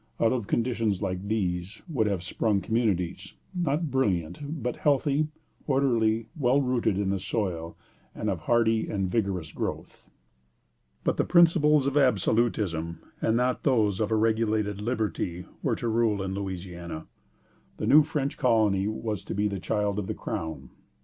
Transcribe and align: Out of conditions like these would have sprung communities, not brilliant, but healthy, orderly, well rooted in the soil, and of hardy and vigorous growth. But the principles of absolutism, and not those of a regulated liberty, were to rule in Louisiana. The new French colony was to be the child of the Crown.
Out 0.19 0.33
of 0.33 0.47
conditions 0.47 0.99
like 1.03 1.27
these 1.27 1.83
would 1.87 2.07
have 2.07 2.23
sprung 2.23 2.59
communities, 2.59 3.35
not 3.53 3.91
brilliant, 3.91 4.63
but 4.63 4.77
healthy, 4.77 5.27
orderly, 5.67 6.25
well 6.35 6.59
rooted 6.59 6.97
in 6.97 7.11
the 7.11 7.19
soil, 7.19 7.77
and 8.15 8.27
of 8.27 8.39
hardy 8.39 8.87
and 8.89 9.11
vigorous 9.11 9.51
growth. 9.51 10.09
But 11.03 11.17
the 11.17 11.23
principles 11.23 11.85
of 11.85 11.97
absolutism, 11.97 12.97
and 13.21 13.37
not 13.37 13.61
those 13.61 13.99
of 13.99 14.09
a 14.09 14.15
regulated 14.15 14.81
liberty, 14.81 15.45
were 15.61 15.75
to 15.75 15.87
rule 15.87 16.23
in 16.23 16.33
Louisiana. 16.33 17.05
The 17.77 17.85
new 17.85 18.01
French 18.01 18.39
colony 18.39 18.87
was 18.87 19.23
to 19.25 19.35
be 19.35 19.47
the 19.47 19.59
child 19.59 19.99
of 19.99 20.07
the 20.07 20.15
Crown. 20.15 20.71